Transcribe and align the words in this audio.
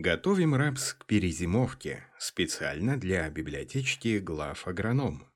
Готовим 0.00 0.54
рапс 0.54 0.94
к 0.94 1.04
перезимовке 1.04 2.02
специально 2.18 2.98
для 2.98 3.28
библиотечки 3.28 4.18
глав 4.18 4.66
агроном. 4.66 5.26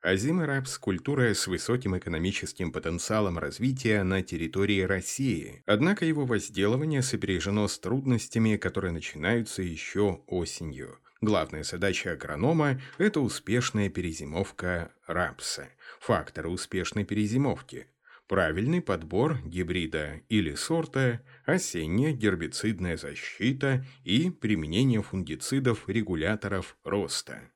Азима 0.00 0.46
рапс– 0.46 0.78
культура 0.80 1.34
с 1.34 1.46
высоким 1.46 1.94
экономическим 1.98 2.72
потенциалом 2.72 3.36
развития 3.38 4.02
на 4.04 4.22
территории 4.22 4.80
России, 4.80 5.62
однако 5.66 6.06
его 6.06 6.24
возделывание 6.24 7.02
сопряжено 7.02 7.68
с 7.68 7.78
трудностями, 7.78 8.56
которые 8.56 8.92
начинаются 8.92 9.60
еще 9.60 10.22
осенью. 10.26 10.98
Главная 11.20 11.62
задача 11.62 12.12
агронома– 12.12 12.80
это 12.96 13.20
успешная 13.20 13.90
перезимовка 13.90 14.90
рапса. 15.06 15.68
Факторы 16.00 16.48
успешной 16.48 17.04
перезимовки– 17.04 17.88
правильный 18.28 18.82
подбор 18.82 19.38
гибрида 19.44 20.20
или 20.28 20.54
сорта, 20.54 21.22
осенняя 21.44 22.12
гербицидная 22.12 22.96
защита 22.96 23.84
и 24.04 24.30
применение 24.30 25.02
фунгицидов-регуляторов 25.02 26.76
роста. 26.84 27.50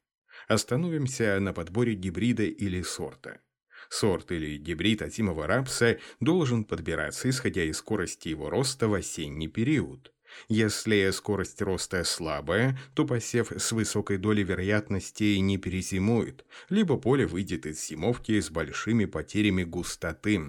Остановимся 0.48 1.38
на 1.40 1.52
подборе 1.52 1.94
гибрида 1.94 2.44
или 2.44 2.82
сорта. 2.82 3.40
Сорт 3.90 4.32
или 4.32 4.56
гибрид 4.56 5.02
озимого 5.02 5.46
рапса 5.46 5.98
должен 6.20 6.64
подбираться, 6.64 7.28
исходя 7.28 7.62
из 7.62 7.76
скорости 7.76 8.28
его 8.28 8.48
роста 8.48 8.88
в 8.88 8.94
осенний 8.94 9.48
период. 9.48 10.12
Если 10.48 11.10
скорость 11.10 11.62
роста 11.62 12.04
слабая, 12.04 12.78
то 12.94 13.04
посев 13.04 13.52
с 13.52 13.72
высокой 13.72 14.18
долей 14.18 14.42
вероятности 14.42 15.36
не 15.36 15.58
перезимует, 15.58 16.44
либо 16.68 16.96
поле 16.96 17.26
выйдет 17.26 17.66
из 17.66 17.84
зимовки 17.86 18.40
с 18.40 18.50
большими 18.50 19.04
потерями 19.04 19.64
густоты. 19.64 20.40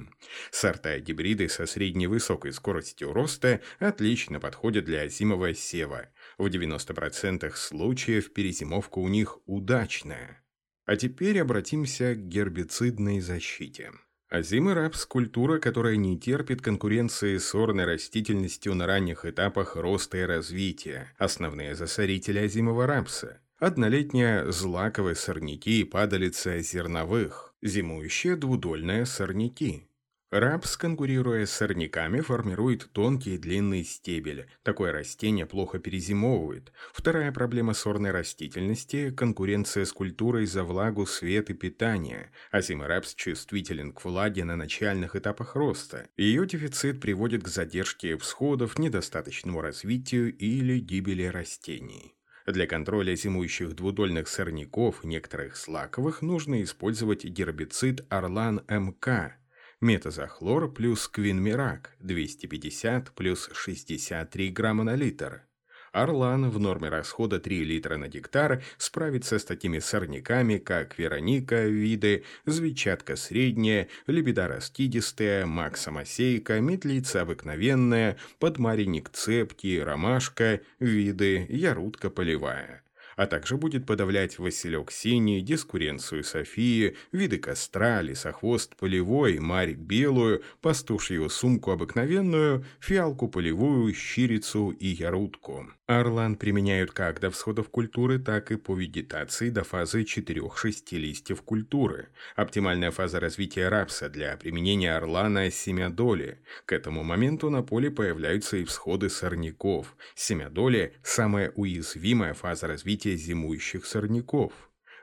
Сорта 0.51 0.99
гибриды 0.99 1.49
со 1.49 1.65
средней 1.65 2.07
высокой 2.07 2.53
скоростью 2.53 3.13
роста 3.13 3.61
отлично 3.79 4.39
подходят 4.39 4.85
для 4.85 5.07
зимового 5.07 5.53
сева. 5.53 6.09
В 6.37 6.47
90% 6.47 7.51
случаев 7.55 8.33
перезимовка 8.33 8.99
у 8.99 9.07
них 9.07 9.39
удачная. 9.45 10.43
А 10.85 10.95
теперь 10.95 11.39
обратимся 11.39 12.13
к 12.13 12.27
гербицидной 12.27 13.21
защите. 13.21 13.91
Озимый 14.33 14.73
рапс– 14.73 15.05
культура, 15.05 15.59
которая 15.59 15.95
не 15.95 16.19
терпит 16.19 16.59
конкуренции 16.59 17.37
с 17.37 17.49
сорной 17.49 17.85
растительностью 17.85 18.73
на 18.73 18.87
ранних 18.87 19.25
этапах 19.25 19.75
роста 19.75 20.17
и 20.17 20.21
развития. 20.23 21.13
Основные 21.19 21.75
засорители 21.75 22.39
озимого 22.39 22.87
рапса– 22.87 23.41
однолетние 23.59 24.51
злаковые 24.51 25.13
сорняки 25.13 25.81
и 25.81 25.83
падалицы 25.83 26.61
зерновых, 26.61 27.53
зимующие 27.61 28.35
двудольные 28.35 29.05
сорняки. 29.05 29.87
Рапс, 30.35 30.77
конкурируя 30.77 31.45
с 31.45 31.51
сорняками, 31.51 32.19
формирует 32.21 32.89
тонкий 32.91 33.35
и 33.35 33.37
длинный 33.37 33.83
стебель. 33.83 34.47
Такое 34.63 34.91
растение 34.91 35.45
плохо 35.45 35.77
перезимовывает. 35.77 36.71
Вторая 36.91 37.31
проблема 37.31 37.75
сорной 37.75 38.09
растительности– 38.09 39.11
конкуренция 39.15 39.85
с 39.85 39.93
культурой 39.93 40.47
за 40.47 40.63
влагу, 40.63 41.05
свет 41.05 41.51
и 41.51 41.53
питание. 41.53 42.31
Азимый 42.49 42.87
рапс 42.87 43.13
чувствителен 43.13 43.93
к 43.93 44.03
влаге 44.03 44.43
на 44.43 44.55
начальных 44.55 45.15
этапах 45.15 45.55
роста. 45.55 46.07
Ее 46.17 46.47
дефицит 46.47 46.99
приводит 46.99 47.43
к 47.43 47.47
задержке 47.47 48.17
всходов, 48.17 48.79
недостаточному 48.79 49.61
развитию 49.61 50.35
или 50.35 50.79
гибели 50.79 51.25
растений. 51.25 52.15
Для 52.47 52.65
контроля 52.65 53.15
зимующих 53.15 53.75
двудольных 53.75 54.27
сорняков 54.27 55.03
и 55.03 55.07
некоторых 55.07 55.55
слаковых 55.55 56.23
нужно 56.23 56.63
использовать 56.63 57.23
гербицид 57.23 58.03
Орлан 58.09 58.63
МК– 58.67 59.37
метазохлор 59.83 60.71
плюс 60.71 61.07
квинмирак 61.07 61.91
250 61.99 63.11
плюс 63.11 63.49
63 63.53 64.49
грамма 64.49 64.83
на 64.83 64.95
литр. 64.95 65.43
Орлан 65.91 66.49
в 66.49 66.59
норме 66.59 66.89
расхода 66.89 67.39
3 67.39 67.63
литра 67.65 67.97
на 67.97 68.07
гектар 68.07 68.63
справится 68.77 69.37
с 69.37 69.45
такими 69.45 69.77
сорняками, 69.79 70.57
как 70.57 70.97
Вероника 70.97 71.65
виды, 71.65 72.23
звечатка 72.45 73.15
средняя, 73.15 73.89
лебеда 74.07 74.47
раскидистая, 74.47 75.45
максомосейка, 75.45 76.61
метлица 76.61 77.21
обыкновенная, 77.21 78.17
подмариник 78.39 79.09
цепкий, 79.09 79.79
ромашка 79.79 80.61
виды, 80.79 81.45
ярутка 81.49 82.09
полевая 82.09 82.83
а 83.15 83.27
также 83.27 83.57
будет 83.57 83.85
подавлять 83.85 84.39
василек 84.39 84.91
синий, 84.91 85.41
дискуренцию 85.41 86.23
Софии, 86.23 86.95
виды 87.11 87.37
костра, 87.37 88.01
лесохвост 88.01 88.75
полевой, 88.75 89.39
марь 89.39 89.73
белую, 89.73 90.43
пастушью 90.61 91.29
сумку 91.29 91.71
обыкновенную, 91.71 92.65
фиалку 92.79 93.27
полевую, 93.27 93.93
щирицу 93.93 94.69
и 94.71 94.87
ярутку. 94.87 95.67
Орлан 95.99 96.35
применяют 96.35 96.91
как 96.91 97.19
до 97.19 97.29
всходов 97.29 97.69
культуры, 97.69 98.19
так 98.19 98.51
и 98.51 98.55
по 98.55 98.75
вегетации 98.75 99.49
до 99.49 99.63
фазы 99.63 100.03
4-6 100.03 100.97
листьев 100.97 101.41
культуры. 101.41 102.09
Оптимальная 102.35 102.91
фаза 102.91 103.19
развития 103.19 103.69
рапса 103.69 104.09
для 104.09 104.37
применения 104.37 104.95
орлана– 104.95 105.49
семядоли. 105.51 106.39
К 106.65 106.73
этому 106.73 107.03
моменту 107.03 107.49
на 107.49 107.63
поле 107.63 107.91
появляются 107.91 108.57
и 108.57 108.63
всходы 108.63 109.09
сорняков. 109.09 109.95
Семядоли– 110.15 110.93
самая 111.03 111.51
уязвимая 111.55 112.33
фаза 112.33 112.67
развития 112.67 113.15
зимующих 113.15 113.85
сорняков. 113.85 114.53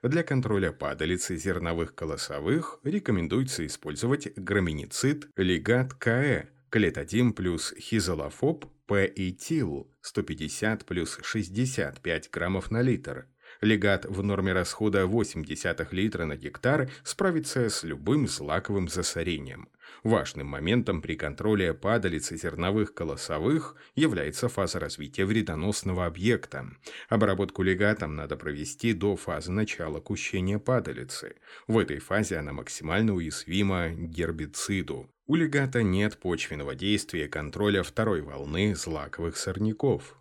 Для 0.03 0.23
контроля 0.23 0.73
падалицы 0.73 1.37
зерновых 1.37 1.95
колосовых 1.95 2.81
рекомендуется 2.85 3.67
использовать 3.67 4.35
граминицид 4.35 5.29
лигат 5.37 5.93
КЭ, 5.95 6.49
клетодим 6.71 7.35
плюс 7.35 7.75
хизолофоб 7.79 8.65
П 8.91 9.07
и 9.07 9.31
ТИЛ 9.31 9.87
150 10.03 10.85
плюс 10.85 11.17
65 11.23 12.31
граммов 12.33 12.73
на 12.73 12.83
литр. 12.83 13.29
Легат 13.61 14.07
в 14.07 14.23
норме 14.23 14.53
расхода 14.55 15.03
0,8 15.03 15.89
литра 15.91 16.25
на 16.25 16.37
гектар 16.37 16.91
справится 17.05 17.69
с 17.69 17.83
любым 17.83 18.27
злаковым 18.27 18.89
засорением. 18.89 19.69
Важным 20.03 20.47
моментом 20.47 21.03
при 21.03 21.15
контроле 21.15 21.75
падалицы 21.75 22.39
зерновых 22.39 22.95
колосовых 22.95 23.77
является 23.95 24.49
фаза 24.49 24.79
развития 24.81 25.27
вредоносного 25.27 26.07
объекта. 26.07 26.71
Обработку 27.11 27.63
легатом 27.63 28.17
надо 28.17 28.37
провести 28.37 28.95
до 28.95 29.17
фазы 29.17 29.53
начала 29.53 30.01
кущения 30.01 30.59
падалицы. 30.59 31.37
В 31.67 31.77
этой 31.77 31.99
фазе 31.99 32.39
она 32.39 32.53
максимально 32.53 33.15
уязвима 33.15 33.91
гербициду. 33.91 35.11
У 35.27 35.35
легата 35.35 35.83
нет 35.83 36.19
почвенного 36.19 36.75
действия 36.75 37.29
контроля 37.29 37.83
второй 37.83 38.23
волны 38.23 38.75
злаковых 38.75 39.37
сорняков. 39.37 40.20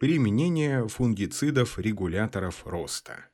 Применение 0.00 0.88
фунгицидов-регуляторов 0.88 2.66
роста. 2.66 3.26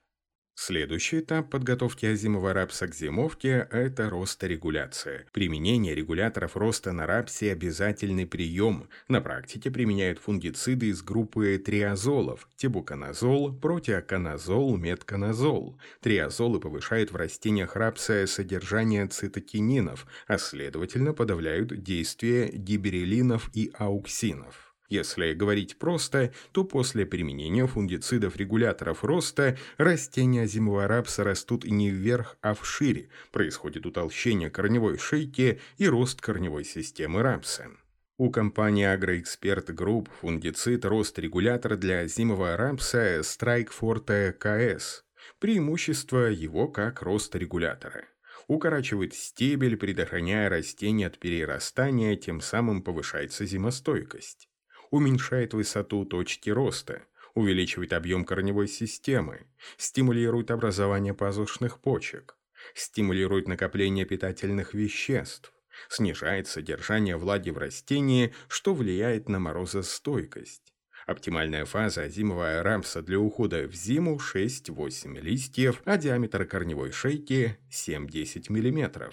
Следующий 0.56 1.21
этап 1.21 1.49
подготовки 1.49 2.06
озимого 2.06 2.53
рапса 2.53 2.88
к 2.88 2.94
зимовке– 2.97 3.69
это 3.71 4.10
росторегуляция. 4.10 5.26
Применение 5.32 5.94
регуляторов 5.94 6.56
роста 6.56 6.91
на 6.91 7.06
рапсе– 7.06 7.53
обязательный 7.53 8.26
прием. 8.26 8.88
На 9.06 9.21
практике 9.21 9.71
применяют 9.71 10.19
фунгициды 10.19 10.87
из 10.87 11.03
группы 11.03 11.56
триазолов– 11.65 12.49
тибуканазол, 12.56 13.53
протеоканазол, 13.53 14.76
метканазол. 14.76 15.78
Триазолы 16.00 16.59
повышают 16.59 17.12
в 17.12 17.16
растениях 17.16 17.76
рапса 17.76 18.26
содержание 18.26 19.06
цитокининов, 19.06 20.05
а 20.26 20.37
следовательно 20.37 21.15
подавляют 21.15 21.81
действие 21.84 22.50
гиберелинов 22.50 23.50
и 23.55 23.71
ауксинов. 23.78 24.66
Если 24.88 25.32
говорить 25.32 25.78
просто, 25.78 26.32
то 26.52 26.64
после 26.64 27.06
применения 27.06 27.66
фунгицидов-регуляторов 27.66 29.02
роста 29.02 29.58
растения 29.78 30.47
зимового 30.47 30.86
рапса 30.86 31.24
растут 31.24 31.64
не 31.64 31.91
вверх, 31.91 32.36
а 32.41 32.54
вширь, 32.54 33.08
происходит 33.32 33.84
утолщение 33.84 34.48
корневой 34.48 34.98
шейки 34.98 35.60
и 35.78 35.88
рост 35.88 36.20
корневой 36.20 36.64
системы 36.64 37.22
рапса. 37.22 37.70
У 38.16 38.30
компании 38.30 38.86
AgroExpert 38.86 39.66
Group 39.75 40.08
фунгицид 40.20 40.84
рост-регулятор 40.84 41.76
для 41.76 42.06
зимового 42.06 42.56
рапса 42.56 43.20
Strike 43.20 43.70
Forte 43.78 44.38
KS. 44.38 45.02
Преимущество 45.40 46.28
его 46.31 46.69
как 46.69 47.02
рост-регулятора 47.02 48.05
укорачивает 48.46 49.12
стебель, 49.12 49.76
предохраняя 49.76 50.49
растение 50.49 51.08
от 51.08 51.19
перерастания, 51.19 52.14
тем 52.14 52.40
самым 52.40 52.81
повышается 52.82 53.44
зимостойкость 53.44 54.49
уменьшает 54.91 55.55
высоту 55.55 56.05
точки 56.05 56.50
роста, 56.50 57.03
увеличивает 57.35 57.93
объем 57.93 58.25
корневой 58.25 58.69
системы, 58.69 59.47
стимулирует 59.77 60.50
образование 60.50 61.15
пазушных 61.15 61.81
почек, 61.81 62.37
стимулирует 62.75 63.49
накопление 63.49 64.05
питательных 64.05 64.75
веществ, 64.75 65.53
снижает 65.88 66.49
содержание 66.49 67.17
влаги 67.17 67.50
в 67.50 67.59
растении, 67.59 68.33
что 68.49 68.75
влияет 68.75 69.29
на 69.29 69.38
морозостойкость. 69.38 70.73
Оптимальная 71.06 71.65
фаза 71.67 72.03
озимого 72.03 72.62
рамса 72.62 73.00
для 73.00 73.21
ухода 73.21 73.69
в 73.69 73.75
зиму 73.75 74.19
6-8 74.19 75.21
листьев, 75.21 75.83
а 75.85 75.97
диаметр 75.97 76.47
корневой 76.47 76.91
шейки 76.91 77.59
7-10 77.71 78.50
мм. 78.50 79.11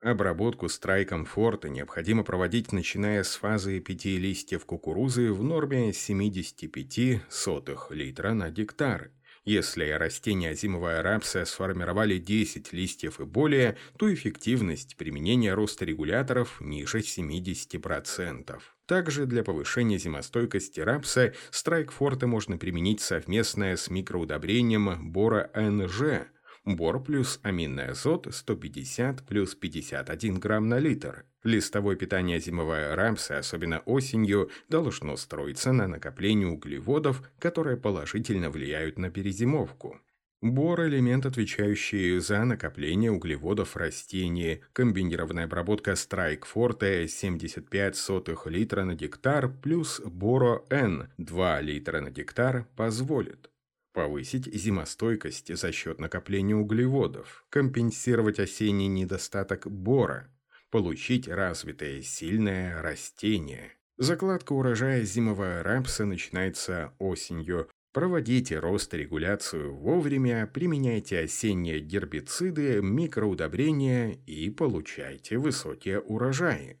Обработку 0.00 0.68
страйком 0.68 1.24
форта 1.24 1.68
необходимо 1.68 2.22
проводить, 2.22 2.72
начиная 2.72 3.24
с 3.24 3.34
фазы 3.34 3.80
пяти 3.80 4.16
листьев 4.16 4.64
кукурузы 4.64 5.32
в 5.32 5.42
норме 5.42 5.92
75 5.92 7.22
сотых 7.28 7.90
литра 7.90 8.32
на 8.32 8.50
гектар. 8.50 9.10
Если 9.44 9.88
растения 9.90 10.54
зимового 10.54 11.02
рапса 11.02 11.44
сформировали 11.44 12.18
10 12.18 12.72
листьев 12.72 13.18
и 13.18 13.24
более, 13.24 13.76
то 13.96 14.12
эффективность 14.12 14.96
применения 14.96 15.54
росторегуляторов 15.54 16.60
ниже 16.60 16.98
70%. 16.98 18.60
Также 18.86 19.26
для 19.26 19.42
повышения 19.42 19.98
зимостойкости 19.98 20.78
рапса 20.78 21.34
страйкфорта 21.50 22.28
можно 22.28 22.56
применить 22.56 23.00
совместно 23.00 23.76
с 23.76 23.90
микроудобрением 23.90 25.10
бора 25.10 25.50
НЖ– 25.54 26.28
Бор 26.68 27.02
плюс 27.02 27.40
аминный 27.42 27.86
азот 27.86 28.26
150 28.30 29.26
плюс 29.26 29.54
51 29.54 30.38
грамм 30.38 30.68
на 30.68 30.78
литр. 30.78 31.24
Листовое 31.42 31.96
питание 31.96 32.40
зимовой 32.40 32.94
рамсы, 32.94 33.32
особенно 33.32 33.78
осенью, 33.86 34.50
должно 34.68 35.16
строиться 35.16 35.72
на 35.72 35.88
накоплении 35.88 36.44
углеводов, 36.44 37.22
которые 37.38 37.78
положительно 37.78 38.50
влияют 38.50 38.98
на 38.98 39.08
перезимовку. 39.08 39.98
Бор– 40.42 40.82
элемент, 40.86 41.24
отвечающий 41.24 42.18
за 42.18 42.44
накопление 42.44 43.12
углеводов 43.12 43.74
растений. 43.74 44.60
Комбинированная 44.74 45.44
обработка 45.44 45.92
Strike 45.92 46.44
Forte 46.54 47.06
75 47.08 47.96
сотых 47.96 48.46
литра 48.46 48.84
на 48.84 48.94
гектар 48.94 49.48
плюс 49.48 50.02
Боро 50.04 50.66
N 50.68 51.08
2 51.16 51.60
литра 51.62 52.02
на 52.02 52.10
гектар 52.10 52.66
позволит 52.76 53.48
повысить 53.98 54.46
зимостойкость 54.54 55.52
за 55.56 55.72
счет 55.72 55.98
накопления 55.98 56.54
углеводов, 56.54 57.44
компенсировать 57.50 58.38
осенний 58.38 58.86
недостаток 58.86 59.68
бора, 59.68 60.32
получить 60.70 61.26
развитое 61.26 62.00
сильное 62.02 62.80
растение. 62.80 63.72
Закладка 63.96 64.52
урожая 64.52 65.02
зимового 65.02 65.64
рапса 65.64 66.04
начинается 66.04 66.94
осенью. 67.00 67.68
Проводите 67.92 68.60
рост-регуляцию 68.60 69.74
вовремя, 69.74 70.46
применяйте 70.46 71.18
осенние 71.18 71.80
гербициды, 71.80 72.80
микроудобрения 72.80 74.12
и 74.26 74.48
получайте 74.48 75.38
высокие 75.38 75.98
урожаи. 75.98 76.80